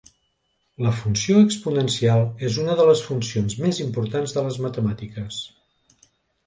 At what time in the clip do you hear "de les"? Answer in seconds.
2.81-3.05, 4.39-4.63